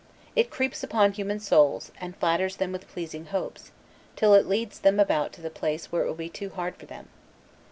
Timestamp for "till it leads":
4.15-4.79